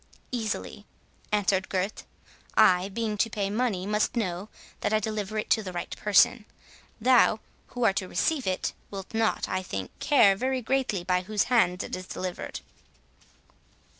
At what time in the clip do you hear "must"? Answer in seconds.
3.85-4.15